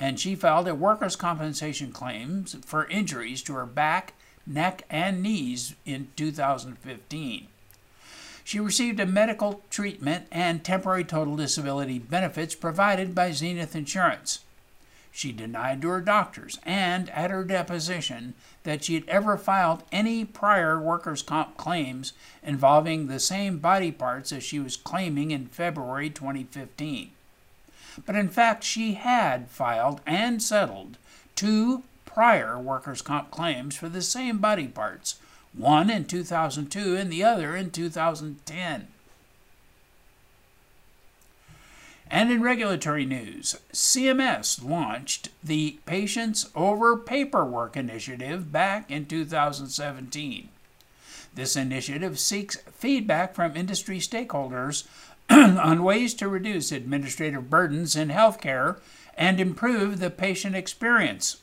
and 0.00 0.18
she 0.18 0.34
filed 0.34 0.68
a 0.68 0.74
workers' 0.74 1.16
compensation 1.16 1.92
claim 1.92 2.44
for 2.44 2.86
injuries 2.86 3.42
to 3.42 3.54
her 3.54 3.66
back, 3.66 4.14
neck, 4.46 4.82
and 4.88 5.22
knees 5.22 5.74
in 5.84 6.08
2015. 6.16 7.48
She 8.44 8.60
received 8.60 9.00
a 9.00 9.06
medical 9.06 9.62
treatment 9.70 10.26
and 10.30 10.64
temporary 10.64 11.04
total 11.04 11.36
disability 11.36 11.98
benefits 11.98 12.54
provided 12.54 13.14
by 13.14 13.32
Zenith 13.32 13.76
Insurance. 13.76 14.40
She 15.10 15.32
denied 15.32 15.82
to 15.82 15.88
her 15.88 16.00
doctors 16.00 16.58
and 16.64 17.10
at 17.10 17.30
her 17.30 17.44
deposition 17.44 18.34
that 18.62 18.84
she 18.84 18.94
had 18.94 19.08
ever 19.08 19.36
filed 19.36 19.82
any 19.90 20.24
prior 20.24 20.80
workers' 20.80 21.22
comp 21.22 21.56
claims 21.56 22.12
involving 22.42 23.06
the 23.06 23.20
same 23.20 23.58
body 23.58 23.90
parts 23.90 24.32
as 24.32 24.44
she 24.44 24.60
was 24.60 24.76
claiming 24.76 25.30
in 25.30 25.46
February 25.46 26.10
2015 26.10 27.10
but 28.06 28.16
in 28.16 28.28
fact 28.28 28.64
she 28.64 28.94
had 28.94 29.48
filed 29.48 30.00
and 30.06 30.42
settled 30.42 30.96
two 31.34 31.82
prior 32.04 32.58
workers' 32.58 33.02
comp 33.02 33.30
claims 33.30 33.76
for 33.76 33.88
the 33.88 34.02
same 34.02 34.38
body 34.38 34.66
parts, 34.66 35.16
one 35.52 35.90
in 35.90 36.04
2002 36.04 36.96
and 36.96 37.12
the 37.12 37.24
other 37.24 37.56
in 37.56 37.70
2010. 37.70 38.88
And 42.10 42.32
in 42.32 42.42
regulatory 42.42 43.04
news, 43.04 43.56
CMS 43.72 44.64
launched 44.64 45.28
the 45.44 45.78
Patients 45.84 46.48
Over 46.54 46.96
Paperwork 46.96 47.76
initiative 47.76 48.50
back 48.50 48.90
in 48.90 49.04
2017. 49.04 50.48
This 51.34 51.54
initiative 51.54 52.18
seeks 52.18 52.56
feedback 52.72 53.34
from 53.34 53.56
industry 53.56 53.98
stakeholders 53.98 54.86
on 55.30 55.82
ways 55.82 56.14
to 56.14 56.28
reduce 56.28 56.72
administrative 56.72 57.50
burdens 57.50 57.94
in 57.94 58.08
healthcare 58.08 58.80
and 59.14 59.38
improve 59.38 60.00
the 60.00 60.10
patient 60.10 60.56
experience. 60.56 61.42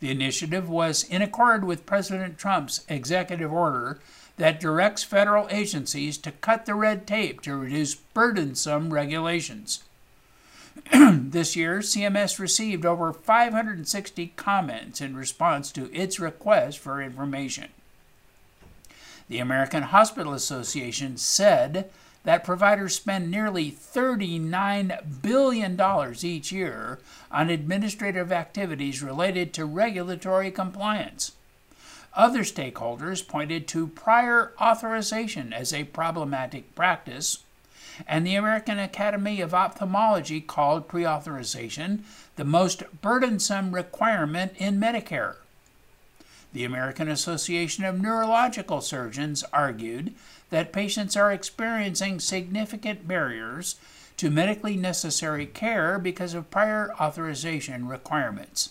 The 0.00 0.10
initiative 0.10 0.68
was 0.68 1.04
in 1.04 1.22
accord 1.22 1.64
with 1.64 1.86
President 1.86 2.38
Trump's 2.38 2.84
executive 2.88 3.52
order 3.52 3.98
that 4.36 4.60
directs 4.60 5.02
federal 5.02 5.48
agencies 5.50 6.18
to 6.18 6.32
cut 6.32 6.66
the 6.66 6.74
red 6.74 7.06
tape 7.06 7.40
to 7.42 7.56
reduce 7.56 7.94
burdensome 7.94 8.92
regulations. 8.92 9.82
this 10.92 11.56
year, 11.56 11.78
CMS 11.78 12.38
received 12.38 12.84
over 12.84 13.12
560 13.12 14.32
comments 14.36 15.00
in 15.00 15.16
response 15.16 15.72
to 15.72 15.90
its 15.94 16.20
request 16.20 16.78
for 16.78 17.00
information. 17.00 17.68
The 19.28 19.38
American 19.38 19.84
Hospital 19.84 20.34
Association 20.34 21.16
said 21.16 21.90
that 22.26 22.42
providers 22.42 22.92
spend 22.96 23.30
nearly 23.30 23.70
$39 23.70 25.22
billion 25.22 26.14
each 26.24 26.50
year 26.50 26.98
on 27.30 27.48
administrative 27.48 28.32
activities 28.32 29.00
related 29.00 29.54
to 29.54 29.64
regulatory 29.64 30.50
compliance. 30.50 31.32
Other 32.14 32.40
stakeholders 32.40 33.26
pointed 33.26 33.68
to 33.68 33.86
prior 33.86 34.52
authorization 34.60 35.52
as 35.52 35.72
a 35.72 35.84
problematic 35.84 36.74
practice, 36.74 37.44
and 38.08 38.26
the 38.26 38.34
American 38.34 38.80
Academy 38.80 39.40
of 39.40 39.54
Ophthalmology 39.54 40.40
called 40.40 40.88
pre 40.88 41.06
authorization 41.06 42.04
the 42.34 42.44
most 42.44 42.82
burdensome 43.02 43.72
requirement 43.72 44.52
in 44.56 44.80
Medicare. 44.80 45.36
The 46.56 46.64
American 46.64 47.10
Association 47.10 47.84
of 47.84 48.00
Neurological 48.00 48.80
Surgeons 48.80 49.44
argued 49.52 50.14
that 50.48 50.72
patients 50.72 51.14
are 51.14 51.30
experiencing 51.30 52.18
significant 52.18 53.06
barriers 53.06 53.76
to 54.16 54.30
medically 54.30 54.74
necessary 54.74 55.44
care 55.44 55.98
because 55.98 56.32
of 56.32 56.50
prior 56.50 56.94
authorization 56.98 57.86
requirements. 57.88 58.70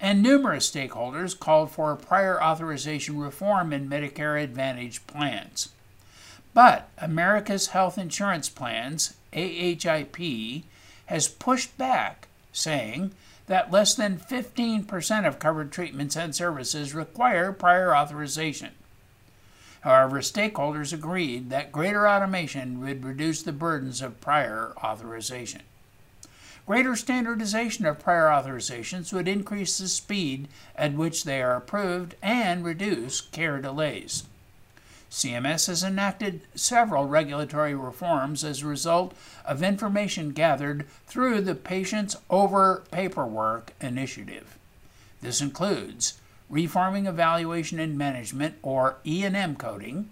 And 0.00 0.22
numerous 0.22 0.70
stakeholders 0.70 1.36
called 1.36 1.72
for 1.72 1.96
prior 1.96 2.40
authorization 2.40 3.18
reform 3.18 3.72
in 3.72 3.90
Medicare 3.90 4.40
Advantage 4.40 5.04
plans. 5.08 5.70
But 6.54 6.88
America's 6.98 7.66
Health 7.66 7.98
Insurance 7.98 8.48
Plans, 8.48 9.14
AHIP, 9.32 10.62
has 11.06 11.26
pushed 11.26 11.76
back, 11.76 12.28
saying 12.52 13.10
that 13.46 13.70
less 13.70 13.94
than 13.94 14.18
15% 14.18 15.26
of 15.26 15.38
covered 15.38 15.72
treatments 15.72 16.16
and 16.16 16.34
services 16.34 16.94
require 16.94 17.52
prior 17.52 17.96
authorization. 17.96 18.72
However, 19.82 20.18
stakeholders 20.20 20.92
agreed 20.92 21.50
that 21.50 21.70
greater 21.70 22.08
automation 22.08 22.80
would 22.80 23.04
reduce 23.04 23.42
the 23.42 23.52
burdens 23.52 24.02
of 24.02 24.20
prior 24.20 24.72
authorization. 24.82 25.62
Greater 26.66 26.96
standardization 26.96 27.86
of 27.86 28.00
prior 28.00 28.26
authorizations 28.26 29.12
would 29.12 29.28
increase 29.28 29.78
the 29.78 29.86
speed 29.86 30.48
at 30.74 30.94
which 30.94 31.22
they 31.22 31.40
are 31.40 31.54
approved 31.54 32.16
and 32.20 32.64
reduce 32.64 33.20
care 33.20 33.60
delays. 33.60 34.24
CMS 35.16 35.66
has 35.68 35.82
enacted 35.82 36.42
several 36.54 37.06
regulatory 37.06 37.74
reforms 37.74 38.44
as 38.44 38.60
a 38.60 38.66
result 38.66 39.14
of 39.46 39.62
information 39.62 40.32
gathered 40.32 40.86
through 41.06 41.40
the 41.40 41.54
Patients 41.54 42.16
Over 42.28 42.84
Paperwork 42.90 43.72
initiative. 43.80 44.58
This 45.22 45.40
includes 45.40 46.20
reforming 46.50 47.06
evaluation 47.06 47.80
and 47.80 47.96
management 47.96 48.56
or 48.60 48.98
E&M 49.06 49.56
coding, 49.56 50.10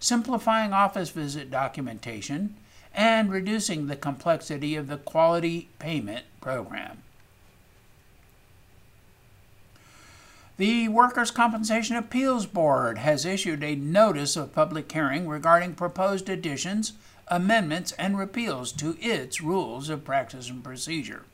simplifying 0.00 0.72
office 0.72 1.10
visit 1.10 1.48
documentation, 1.48 2.56
and 2.92 3.30
reducing 3.30 3.86
the 3.86 3.94
complexity 3.94 4.74
of 4.74 4.88
the 4.88 4.96
quality 4.96 5.68
payment 5.78 6.24
program. 6.40 6.98
The 10.62 10.86
Workers' 10.86 11.32
Compensation 11.32 11.96
Appeals 11.96 12.46
Board 12.46 12.98
has 12.98 13.26
issued 13.26 13.64
a 13.64 13.74
notice 13.74 14.36
of 14.36 14.54
public 14.54 14.92
hearing 14.92 15.26
regarding 15.26 15.74
proposed 15.74 16.28
additions, 16.28 16.92
amendments, 17.26 17.90
and 17.98 18.16
repeals 18.16 18.70
to 18.74 18.96
its 19.00 19.42
rules 19.42 19.88
of 19.88 20.04
practice 20.04 20.48
and 20.48 20.62
procedure. 20.62 21.24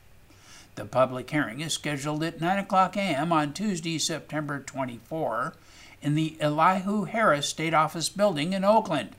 The 0.73 0.85
public 0.85 1.29
hearing 1.29 1.59
is 1.59 1.73
scheduled 1.73 2.23
at 2.23 2.41
9 2.41 2.57
o'clock 2.57 2.97
a.m. 2.97 3.31
on 3.31 3.53
Tuesday, 3.53 3.99
September 3.99 4.61
24, 4.61 5.53
in 6.01 6.15
the 6.15 6.35
Elihu 6.39 7.03
Harris 7.03 7.47
State 7.47 7.75
Office 7.75 8.09
Building 8.09 8.53
in 8.53 8.63
Oakland. 8.63 9.11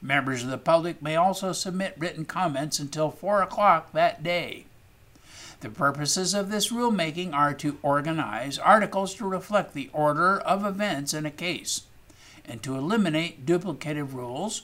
Members 0.00 0.42
of 0.42 0.48
the 0.48 0.56
public 0.56 1.02
may 1.02 1.16
also 1.16 1.52
submit 1.52 1.94
written 1.98 2.24
comments 2.24 2.78
until 2.78 3.10
4 3.10 3.42
o'clock 3.42 3.92
that 3.92 4.22
day. 4.22 4.64
The 5.60 5.70
purposes 5.70 6.34
of 6.34 6.50
this 6.50 6.70
rulemaking 6.70 7.34
are 7.34 7.52
to 7.54 7.78
organize 7.82 8.58
articles 8.58 9.14
to 9.14 9.26
reflect 9.28 9.74
the 9.74 9.90
order 9.92 10.38
of 10.38 10.64
events 10.64 11.12
in 11.12 11.26
a 11.26 11.32
case, 11.32 11.82
and 12.44 12.62
to 12.62 12.76
eliminate 12.76 13.44
duplicative 13.44 14.14
rules, 14.14 14.62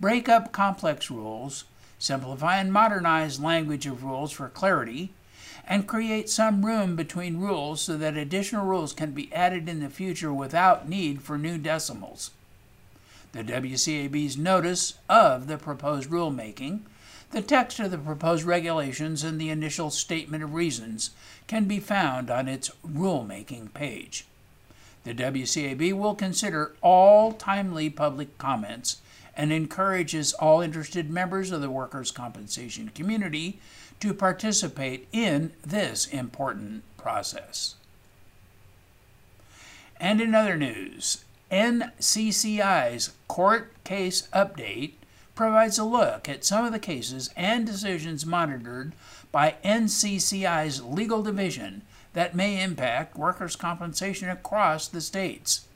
break 0.00 0.30
up 0.30 0.50
complex 0.50 1.10
rules, 1.10 1.64
simplify 1.98 2.56
and 2.56 2.72
modernize 2.72 3.38
language 3.38 3.86
of 3.86 4.02
rules 4.02 4.32
for 4.32 4.48
clarity, 4.48 5.12
and 5.66 5.86
create 5.86 6.30
some 6.30 6.64
room 6.64 6.96
between 6.96 7.38
rules 7.38 7.82
so 7.82 7.98
that 7.98 8.16
additional 8.16 8.64
rules 8.64 8.94
can 8.94 9.12
be 9.12 9.32
added 9.34 9.68
in 9.68 9.80
the 9.80 9.90
future 9.90 10.32
without 10.32 10.88
need 10.88 11.20
for 11.20 11.36
new 11.36 11.58
decimals. 11.58 12.30
The 13.32 13.44
WCAB's 13.44 14.38
notice 14.38 14.94
of 15.08 15.46
the 15.46 15.58
proposed 15.58 16.08
rulemaking 16.08 16.80
the 17.30 17.42
text 17.42 17.78
of 17.78 17.90
the 17.90 17.98
proposed 17.98 18.44
regulations 18.44 19.22
and 19.22 19.40
the 19.40 19.50
initial 19.50 19.90
statement 19.90 20.42
of 20.42 20.54
reasons 20.54 21.10
can 21.46 21.64
be 21.64 21.78
found 21.78 22.30
on 22.30 22.48
its 22.48 22.70
rulemaking 22.86 23.72
page. 23.72 24.26
The 25.04 25.14
WCAB 25.14 25.92
will 25.92 26.14
consider 26.14 26.74
all 26.82 27.32
timely 27.32 27.88
public 27.88 28.36
comments 28.36 29.00
and 29.36 29.52
encourages 29.52 30.32
all 30.34 30.60
interested 30.60 31.08
members 31.08 31.52
of 31.52 31.60
the 31.60 31.70
workers' 31.70 32.10
compensation 32.10 32.90
community 32.94 33.58
to 34.00 34.12
participate 34.12 35.08
in 35.12 35.52
this 35.64 36.06
important 36.06 36.82
process. 36.96 37.76
And 39.98 40.20
in 40.20 40.34
other 40.34 40.56
news, 40.56 41.24
NCCI's 41.50 43.12
court 43.28 43.72
case 43.84 44.28
update 44.32 44.92
provides 45.40 45.78
a 45.78 45.84
look 45.84 46.28
at 46.28 46.44
some 46.44 46.66
of 46.66 46.72
the 46.72 46.78
cases 46.78 47.30
and 47.34 47.64
decisions 47.64 48.26
monitored 48.26 48.92
by 49.32 49.54
NCCI's 49.64 50.82
legal 50.82 51.22
division 51.22 51.80
that 52.12 52.36
may 52.36 52.62
impact 52.62 53.16
workers' 53.16 53.56
compensation 53.56 54.28
across 54.28 54.86
the 54.86 55.00
states. 55.00 55.66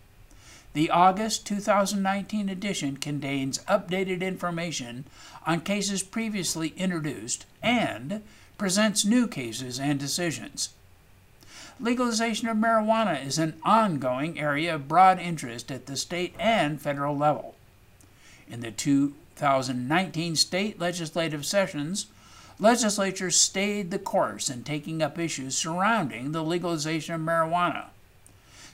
The 0.75 0.91
August 0.91 1.47
2019 1.47 2.51
edition 2.51 2.99
contains 2.99 3.61
updated 3.61 4.21
information 4.21 5.07
on 5.47 5.63
cases 5.63 6.03
previously 6.03 6.75
introduced 6.77 7.47
and 7.63 8.23
presents 8.59 9.07
new 9.07 9.27
cases 9.27 9.81
and 9.81 9.99
decisions. 9.99 10.75
Legalization 11.81 12.49
of 12.49 12.59
marijuana 12.59 13.27
is 13.27 13.39
an 13.39 13.55
ongoing 13.63 14.39
area 14.39 14.75
of 14.75 14.89
broad 14.89 15.19
interest 15.19 15.71
at 15.71 15.87
the 15.87 15.97
state 15.97 16.35
and 16.39 16.83
federal 16.83 17.17
level. 17.17 17.55
In 18.47 18.61
the 18.61 18.71
two 18.71 19.15
2019 19.37 20.37
state 20.37 20.79
legislative 20.79 21.45
sessions, 21.45 22.07
legislatures 22.59 23.37
stayed 23.37 23.91
the 23.91 23.99
course 23.99 24.49
in 24.49 24.63
taking 24.63 25.03
up 25.03 25.19
issues 25.19 25.57
surrounding 25.57 26.33
the 26.33 26.43
legalization 26.43 27.15
of 27.15 27.21
marijuana. 27.21 27.87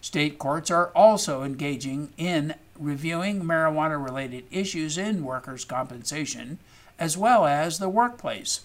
State 0.01 0.39
courts 0.39 0.71
are 0.71 0.89
also 0.89 1.43
engaging 1.43 2.13
in 2.17 2.55
reviewing 2.79 3.43
marijuana 3.43 4.03
related 4.03 4.45
issues 4.51 4.97
in 4.97 5.25
workers' 5.25 5.65
compensation 5.65 6.59
as 6.99 7.17
well 7.17 7.47
as 7.47 7.79
the 7.79 7.89
workplace. 7.89 8.61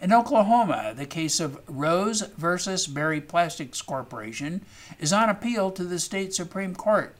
In 0.00 0.12
Oklahoma, 0.12 0.92
the 0.96 1.06
case 1.06 1.40
of 1.40 1.60
Rose 1.68 2.22
versus 2.36 2.86
Berry 2.86 3.20
Plastics 3.20 3.80
Corporation 3.80 4.62
is 4.98 5.12
on 5.12 5.28
appeal 5.28 5.70
to 5.70 5.84
the 5.84 5.98
state 5.98 6.34
Supreme 6.34 6.74
Court. 6.74 7.14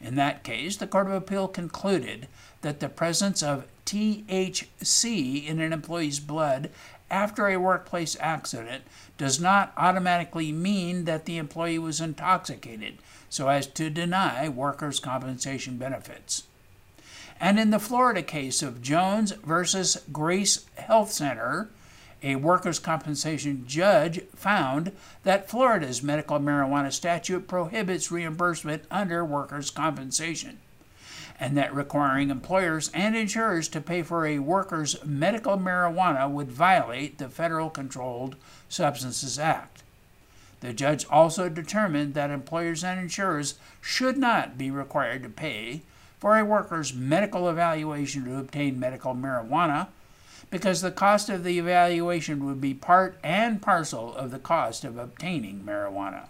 In 0.00 0.16
that 0.16 0.42
case, 0.42 0.76
the 0.76 0.86
Court 0.86 1.06
of 1.06 1.12
Appeal 1.12 1.46
concluded 1.46 2.26
that 2.62 2.80
the 2.80 2.88
presence 2.88 3.42
of 3.42 3.66
THC 3.86 5.46
in 5.46 5.60
an 5.60 5.72
employee's 5.72 6.20
blood 6.20 6.70
after 7.10 7.48
a 7.48 7.56
workplace 7.56 8.16
accident 8.20 8.84
does 9.18 9.40
not 9.40 9.72
automatically 9.76 10.52
mean 10.52 11.04
that 11.04 11.24
the 11.24 11.38
employee 11.38 11.78
was 11.78 12.00
intoxicated 12.00 12.98
so 13.28 13.48
as 13.48 13.66
to 13.66 13.90
deny 13.90 14.48
workers' 14.48 15.00
compensation 15.00 15.76
benefits. 15.76 16.44
And 17.40 17.58
in 17.58 17.70
the 17.70 17.78
Florida 17.78 18.22
case 18.22 18.62
of 18.62 18.82
Jones 18.82 19.32
versus 19.32 20.02
Grace 20.12 20.66
Health 20.76 21.10
Center, 21.10 21.70
a 22.22 22.36
workers' 22.36 22.78
compensation 22.78 23.64
judge 23.66 24.20
found 24.36 24.92
that 25.24 25.48
Florida's 25.48 26.02
medical 26.02 26.38
marijuana 26.38 26.92
statute 26.92 27.48
prohibits 27.48 28.12
reimbursement 28.12 28.84
under 28.90 29.24
workers' 29.24 29.70
compensation 29.70 30.58
and 31.40 31.56
that 31.56 31.74
requiring 31.74 32.28
employers 32.28 32.90
and 32.92 33.16
insurers 33.16 33.66
to 33.68 33.80
pay 33.80 34.02
for 34.02 34.26
a 34.26 34.38
worker's 34.38 35.02
medical 35.04 35.56
marijuana 35.56 36.30
would 36.30 36.52
violate 36.52 37.16
the 37.16 37.30
Federal 37.30 37.70
Controlled 37.70 38.36
Substances 38.68 39.38
Act. 39.38 39.82
The 40.60 40.74
judge 40.74 41.06
also 41.08 41.48
determined 41.48 42.12
that 42.12 42.30
employers 42.30 42.84
and 42.84 43.00
insurers 43.00 43.54
should 43.80 44.18
not 44.18 44.58
be 44.58 44.70
required 44.70 45.22
to 45.22 45.30
pay 45.30 45.80
for 46.18 46.36
a 46.38 46.44
worker's 46.44 46.92
medical 46.92 47.48
evaluation 47.48 48.26
to 48.26 48.36
obtain 48.36 48.78
medical 48.78 49.14
marijuana 49.14 49.88
because 50.50 50.82
the 50.82 50.90
cost 50.90 51.30
of 51.30 51.44
the 51.44 51.58
evaluation 51.58 52.44
would 52.44 52.60
be 52.60 52.74
part 52.74 53.18
and 53.24 53.62
parcel 53.62 54.14
of 54.14 54.30
the 54.30 54.38
cost 54.38 54.84
of 54.84 54.98
obtaining 54.98 55.62
marijuana. 55.64 56.24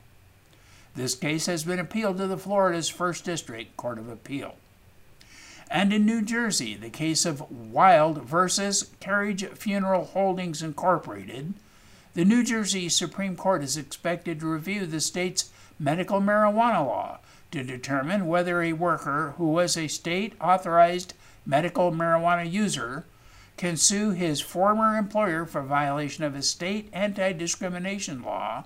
This 0.95 1.17
case 1.17 1.47
has 1.47 1.65
been 1.65 1.81
appealed 1.81 2.19
to 2.19 2.29
the 2.29 2.39
Florida's 2.39 2.89
First 2.89 3.25
District 3.25 3.77
Court 3.77 3.99
of 3.99 4.09
Appeal. 4.09 4.55
And 5.73 5.93
in 5.93 6.05
New 6.05 6.23
Jersey, 6.23 6.75
the 6.75 6.91
case 6.91 7.25
of 7.25 7.49
Wild 7.49 8.25
versus 8.25 8.91
Carriage 8.99 9.47
Funeral 9.51 10.05
Holdings 10.05 10.63
Incorporated, 10.63 11.55
the 12.15 12.25
New 12.25 12.43
Jersey 12.43 12.89
Supreme 12.89 13.37
Court 13.37 13.63
is 13.63 13.77
expected 13.77 14.41
to 14.41 14.47
review 14.47 14.85
the 14.85 15.01
state's 15.01 15.51
medical 15.79 16.21
marijuana 16.21 16.85
law 16.85 17.21
to 17.53 17.63
determine 17.63 18.27
whether 18.27 18.61
a 18.61 18.73
worker 18.73 19.35
who 19.39 19.47
was 19.47 19.77
a 19.77 19.87
state 19.87 20.35
authorized 20.41 21.15
medical 21.47 21.93
marijuana 21.93 22.51
user 22.51 23.05
can 23.57 23.77
sue 23.77 24.11
his 24.11 24.41
former 24.41 24.97
employer 24.97 25.47
for 25.47 25.63
violation 25.63 26.25
of 26.25 26.35
a 26.35 26.43
state 26.43 26.91
anti 26.93 27.33
discrimination 27.33 28.23
law 28.23 28.65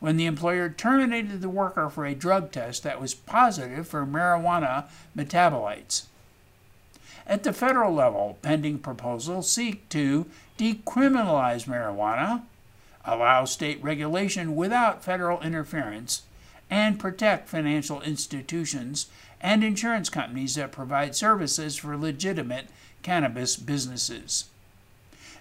when 0.00 0.16
the 0.16 0.26
employer 0.26 0.68
terminated 0.68 1.42
the 1.42 1.48
worker 1.48 1.88
for 1.88 2.06
a 2.06 2.14
drug 2.14 2.50
test 2.50 2.82
that 2.82 3.00
was 3.00 3.14
positive 3.14 3.86
for 3.86 4.04
marijuana 4.04 4.88
metabolites. 5.16 6.06
At 7.30 7.44
the 7.44 7.52
federal 7.52 7.94
level, 7.94 8.38
pending 8.42 8.80
proposals 8.80 9.52
seek 9.52 9.88
to 9.90 10.26
decriminalize 10.58 11.64
marijuana, 11.64 12.42
allow 13.04 13.44
state 13.44 13.80
regulation 13.80 14.56
without 14.56 15.04
federal 15.04 15.40
interference, 15.40 16.22
and 16.68 16.98
protect 16.98 17.48
financial 17.48 18.02
institutions 18.02 19.06
and 19.40 19.62
insurance 19.62 20.10
companies 20.10 20.56
that 20.56 20.72
provide 20.72 21.14
services 21.14 21.76
for 21.76 21.96
legitimate 21.96 22.66
cannabis 23.04 23.54
businesses. 23.54 24.46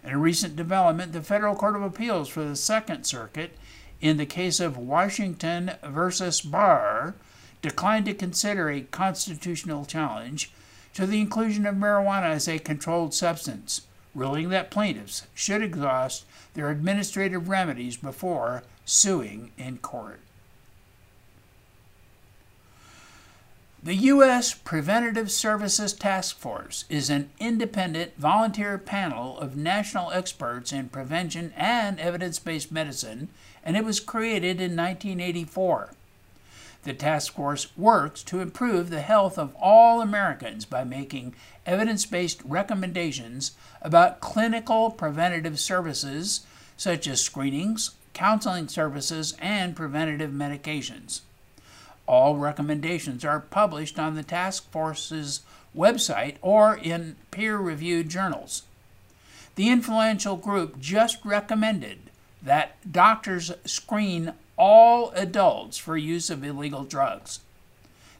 In 0.04 0.12
a 0.12 0.18
recent 0.20 0.56
development, 0.56 1.12
the 1.12 1.24
Federal 1.24 1.56
Court 1.56 1.76
of 1.76 1.82
Appeals 1.82 2.30
for 2.30 2.44
the 2.44 2.56
Second 2.56 3.06
Circuit, 3.06 3.58
in 4.00 4.18
the 4.18 4.28
case 4.28 4.60
of 4.60 4.78
Washington 4.78 5.72
versus 5.84 6.40
Barr, 6.40 7.16
declined 7.64 8.06
to 8.06 8.14
consider 8.14 8.70
a 8.70 8.82
constitutional 8.82 9.86
challenge 9.86 10.52
to 10.94 11.06
the 11.06 11.20
inclusion 11.20 11.66
of 11.66 11.76
marijuana 11.76 12.30
as 12.30 12.48
a 12.48 12.60
controlled 12.60 13.14
substance, 13.14 13.82
ruling 14.16 14.50
that 14.50 14.72
plaintiffs 14.72 15.28
should 15.34 15.62
exhaust 15.62 16.26
their 16.54 16.70
administrative 16.70 17.50
remedies 17.50 17.98
before 17.98 18.64
suing 18.86 19.52
in 19.58 19.78
court. 19.78 20.20
The 23.82 23.96
U.S. 23.96 24.54
Preventative 24.54 25.32
Services 25.32 25.94
Task 25.94 26.38
Force 26.38 26.84
is 26.90 27.10
an 27.10 27.30
independent 27.40 28.18
volunteer 28.18 28.78
panel 28.78 29.40
of 29.40 29.56
national 29.56 30.12
experts 30.12 30.74
in 30.74 30.90
prevention 30.90 31.54
and 31.56 31.98
evidence 31.98 32.40
based 32.40 32.74
medicine, 32.74 33.30
and 33.64 33.78
it 33.78 33.86
was 33.86 34.02
created 34.02 34.60
in 34.60 34.76
1984. 34.76 35.92
The 36.84 36.94
task 36.94 37.34
force 37.34 37.76
works 37.78 38.24
to 38.24 38.40
improve 38.40 38.90
the 38.90 39.02
health 39.02 39.38
of 39.38 39.54
all 39.60 40.02
Americans 40.02 40.66
by 40.66 40.84
making 40.84 41.36
evidence 41.66 42.06
based 42.06 42.42
recommendations 42.46 43.52
about 43.82 44.22
clinical 44.22 44.90
preventative 44.90 45.60
services 45.60 46.46
such 46.78 47.08
as 47.08 47.22
screenings, 47.22 47.92
counseling 48.14 48.70
services, 48.70 49.36
and 49.40 49.76
preventative 49.76 50.32
medications. 50.32 51.22
All 52.08 52.38
recommendations 52.38 53.26
are 53.26 53.42
published 53.42 54.00
on 54.00 54.16
the 54.16 54.24
task 54.24 54.72
force's 54.72 55.42
website 55.76 56.38
or 56.42 56.76
in 56.76 57.18
peer 57.32 57.58
reviewed 57.58 58.10
journals. 58.10 58.64
The 59.56 59.70
influential 59.70 60.38
group 60.38 60.80
just 60.80 61.24
recommended 61.26 62.10
that 62.42 62.78
doctors 62.90 63.52
screen 63.66 64.34
all 64.60 65.12
adults 65.12 65.78
for 65.78 65.98
use 65.98 66.30
of 66.30 66.44
illegal 66.44 66.84
drugs. 66.84 67.40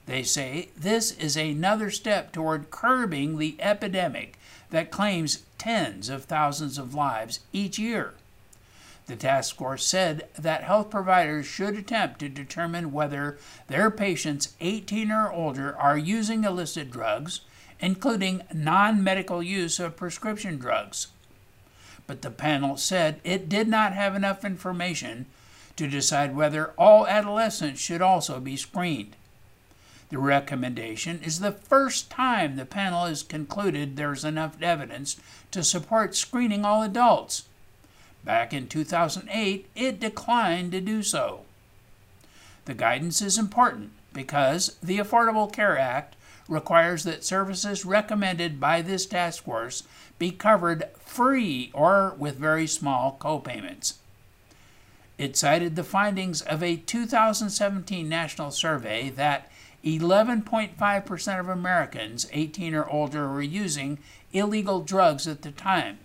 They 0.08 0.24
say 0.24 0.70
this 0.76 1.12
is 1.12 1.38
another 1.38 1.92
step 1.92 2.32
toward 2.32 2.72
curbing 2.72 3.38
the 3.38 3.58
epidemic 3.60 4.40
that 4.72 4.90
claims 4.90 5.44
tens 5.60 6.10
of 6.10 6.24
thousands 6.24 6.78
of 6.78 6.96
lives 6.96 7.42
each 7.54 7.78
year. 7.78 8.14
The 9.08 9.16
task 9.16 9.56
force 9.58 9.86
said 9.86 10.28
that 10.38 10.64
health 10.64 10.90
providers 10.90 11.46
should 11.46 11.76
attempt 11.76 12.20
to 12.20 12.30
determine 12.30 12.92
whether 12.92 13.38
their 13.68 13.92
patients 13.92 14.54
18 14.62 15.12
or 15.12 15.32
older 15.32 15.76
are 15.76 15.98
using 15.98 16.44
illicit 16.44 16.90
drugs, 16.90 17.42
including 17.80 18.44
non 18.54 19.04
medical 19.04 19.44
use 19.44 19.80
of 19.80 19.98
prescription 19.98 20.58
drugs. 20.58 21.08
But 22.08 22.22
the 22.22 22.32
panel 22.32 22.78
said 22.78 23.20
it 23.24 23.50
did 23.50 23.68
not 23.68 23.94
have 23.94 24.16
enough 24.16 24.46
information 24.46 25.26
to 25.80 25.88
decide 25.88 26.36
whether 26.36 26.74
all 26.78 27.08
adolescents 27.08 27.80
should 27.80 28.02
also 28.02 28.42
be 28.42 28.58
screened. 28.58 29.16
The 30.10 30.18
recommendation 30.18 31.22
is 31.24 31.40
the 31.40 31.54
first 31.54 32.10
time 32.10 32.58
the 32.58 32.66
panel 32.66 33.06
has 33.06 33.24
concluded 33.24 33.96
there's 33.96 34.26
enough 34.26 34.62
evidence 34.62 35.16
to 35.52 35.64
support 35.64 36.18
screening 36.18 36.66
all 36.66 36.84
adults. 36.84 37.44
Back 38.26 38.52
in 38.52 38.68
2008, 38.68 39.70
it 39.74 40.02
declined 40.02 40.74
to 40.74 40.82
do 40.82 41.02
so. 41.02 41.46
The 42.66 42.74
guidance 42.74 43.22
is 43.22 43.38
important 43.38 43.92
because 44.12 44.76
the 44.84 44.98
Affordable 44.98 45.50
Care 45.50 45.78
Act 45.78 46.18
requires 46.50 47.06
that 47.06 47.24
services 47.24 47.86
recommended 47.86 48.60
by 48.60 48.82
this 48.82 49.06
task 49.06 49.46
force 49.46 49.84
be 50.18 50.32
covered 50.32 50.90
free 51.00 51.72
or 51.74 52.16
with 52.18 52.36
very 52.36 52.68
small 52.68 53.18
copayments. 53.18 53.94
It 55.20 55.36
cited 55.36 55.76
the 55.76 55.84
findings 55.84 56.42
of 56.42 56.64
a 56.64 56.78
2017 56.78 58.08
national 58.08 58.52
survey 58.52 59.10
that 59.10 59.52
11.5% 59.84 61.40
of 61.40 61.50
Americans 61.50 62.30
18 62.32 62.74
or 62.74 62.88
older 62.88 63.28
were 63.28 63.42
using 63.42 64.00
illegal 64.32 64.80
drugs 64.80 65.28
at 65.28 65.42
the 65.42 65.52
time, 65.52 66.00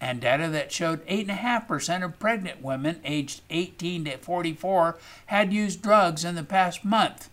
and 0.00 0.20
data 0.20 0.48
that 0.48 0.70
showed 0.70 1.04
8.5% 1.08 2.04
of 2.04 2.20
pregnant 2.20 2.62
women 2.62 3.00
aged 3.04 3.40
18 3.50 4.04
to 4.04 4.16
44 4.18 4.96
had 5.26 5.52
used 5.52 5.82
drugs 5.82 6.24
in 6.24 6.36
the 6.36 6.44
past 6.44 6.84
month. 6.84 7.30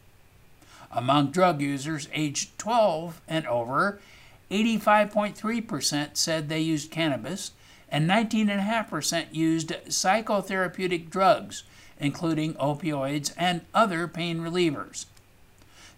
Among 0.92 1.30
drug 1.30 1.62
users 1.62 2.08
aged 2.12 2.58
12 2.58 3.22
and 3.28 3.46
over, 3.46 4.00
85.3% 4.50 6.18
said 6.18 6.50
they 6.50 6.60
used 6.60 6.90
cannabis, 6.90 7.52
and 7.90 8.10
19.5% 8.10 9.28
used 9.32 9.70
psychotherapeutic 9.88 11.10
drugs, 11.10 11.64
including 12.00 12.54
opioids 12.56 13.34
and 13.38 13.62
other 13.74 14.08
pain 14.08 14.40
relievers. 14.40 15.06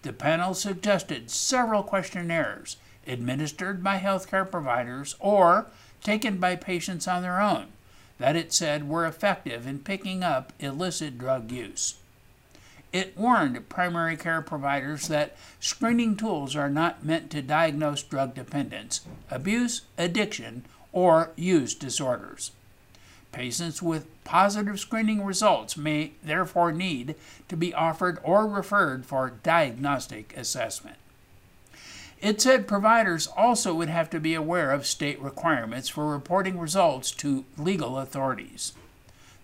The 0.01 0.13
panel 0.13 0.53
suggested 0.53 1.29
several 1.29 1.83
questionnaires 1.83 2.77
administered 3.07 3.83
by 3.83 3.97
healthcare 3.99 4.49
providers 4.49 5.15
or 5.19 5.67
taken 6.03 6.37
by 6.37 6.55
patients 6.55 7.07
on 7.07 7.21
their 7.21 7.41
own 7.41 7.67
that 8.19 8.35
it 8.35 8.53
said 8.53 8.87
were 8.87 9.05
effective 9.05 9.65
in 9.65 9.79
picking 9.79 10.23
up 10.23 10.53
illicit 10.59 11.17
drug 11.17 11.51
use. 11.51 11.95
It 12.91 13.17
warned 13.17 13.69
primary 13.69 14.17
care 14.17 14.41
providers 14.41 15.07
that 15.07 15.35
screening 15.59 16.15
tools 16.15 16.55
are 16.55 16.69
not 16.69 17.05
meant 17.05 17.29
to 17.31 17.41
diagnose 17.41 18.03
drug 18.03 18.35
dependence, 18.35 19.01
abuse, 19.29 19.83
addiction, 19.97 20.65
or 20.91 21.31
use 21.35 21.73
disorders. 21.75 22.51
Patients 23.31 23.81
with 23.81 24.07
positive 24.23 24.79
screening 24.79 25.23
results 25.23 25.77
may 25.77 26.13
therefore 26.23 26.71
need 26.71 27.15
to 27.47 27.55
be 27.55 27.73
offered 27.73 28.17
or 28.23 28.47
referred 28.47 29.05
for 29.05 29.33
diagnostic 29.43 30.35
assessment. 30.35 30.97
It 32.21 32.41
said 32.41 32.67
providers 32.67 33.27
also 33.27 33.73
would 33.75 33.89
have 33.89 34.09
to 34.09 34.19
be 34.19 34.33
aware 34.33 34.71
of 34.71 34.85
state 34.85 35.21
requirements 35.21 35.87
for 35.87 36.11
reporting 36.11 36.59
results 36.59 37.11
to 37.11 37.45
legal 37.57 37.97
authorities. 37.97 38.73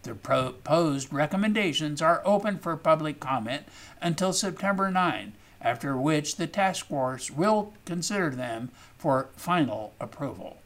The 0.03 0.13
proposed 0.13 1.13
recommendations 1.13 2.01
are 2.01 2.21
open 2.25 2.59
for 2.59 2.75
public 2.75 3.19
comment 3.19 3.63
until 4.01 4.33
September 4.33 4.91
9, 4.91 5.33
after 5.61 5.97
which 5.97 6.35
the 6.35 6.47
task 6.47 6.87
force 6.87 7.31
will 7.31 7.73
consider 7.85 8.29
them 8.31 8.69
for 8.97 9.29
final 9.35 9.93
approval. 9.99 10.57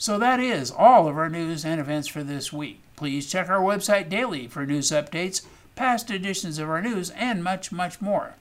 So 0.00 0.16
that 0.20 0.38
is 0.38 0.70
all 0.70 1.08
of 1.08 1.18
our 1.18 1.28
news 1.28 1.64
and 1.64 1.80
events 1.80 2.06
for 2.06 2.22
this 2.22 2.52
week. 2.52 2.80
Please 2.94 3.28
check 3.28 3.48
our 3.48 3.60
website 3.60 4.08
daily 4.08 4.46
for 4.46 4.64
news 4.64 4.92
updates, 4.92 5.44
past 5.74 6.08
editions 6.08 6.60
of 6.60 6.70
our 6.70 6.80
news, 6.80 7.10
and 7.10 7.42
much, 7.42 7.72
much 7.72 8.00
more. 8.00 8.34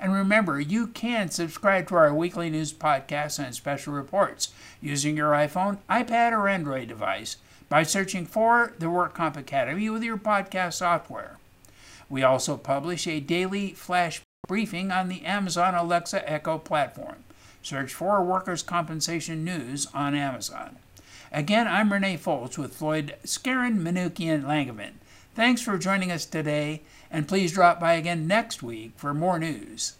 And 0.00 0.12
remember, 0.12 0.60
you 0.60 0.88
can 0.88 1.30
subscribe 1.30 1.86
to 1.88 1.94
our 1.94 2.12
weekly 2.12 2.50
news 2.50 2.72
podcasts 2.72 3.38
and 3.38 3.54
special 3.54 3.92
reports 3.92 4.52
using 4.80 5.16
your 5.16 5.30
iPhone, 5.30 5.78
iPad, 5.88 6.32
or 6.32 6.48
Android 6.48 6.88
device 6.88 7.36
by 7.68 7.84
searching 7.84 8.26
for 8.26 8.74
the 8.80 8.86
WorkComp 8.86 9.36
Academy 9.36 9.88
with 9.88 10.02
your 10.02 10.18
podcast 10.18 10.74
software. 10.74 11.38
We 12.10 12.24
also 12.24 12.56
publish 12.56 13.06
a 13.06 13.20
daily 13.20 13.70
flash 13.70 14.20
briefing 14.48 14.90
on 14.90 15.08
the 15.08 15.24
Amazon 15.24 15.76
Alexa 15.76 16.28
Echo 16.28 16.58
platform. 16.58 17.22
Search 17.62 17.94
for 17.94 18.22
Workers' 18.22 18.64
Compensation 18.64 19.44
News 19.44 19.86
on 19.94 20.16
Amazon. 20.16 20.76
Again, 21.34 21.66
I'm 21.66 21.92
Renee 21.92 22.16
Foltz 22.16 22.56
with 22.56 22.76
Floyd 22.76 23.16
Skeren, 23.24 23.80
Manukian, 23.80 24.44
Langevin. 24.44 24.92
Thanks 25.34 25.60
for 25.60 25.76
joining 25.76 26.12
us 26.12 26.24
today, 26.24 26.82
and 27.10 27.26
please 27.26 27.50
drop 27.50 27.80
by 27.80 27.94
again 27.94 28.28
next 28.28 28.62
week 28.62 28.92
for 28.94 29.12
more 29.12 29.40
news. 29.40 29.94